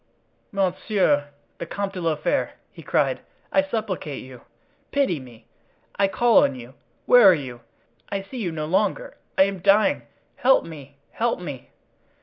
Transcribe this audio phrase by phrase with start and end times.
[0.51, 1.29] "Monsieur
[1.59, 3.19] the Comte de la Fere," he cried,
[3.51, 4.41] "I supplicate you!
[4.91, 5.45] pity me!
[5.95, 7.61] I call on you—where are you?
[8.09, 10.97] I see you no longer—I am dying—help me!
[11.11, 11.69] help me!"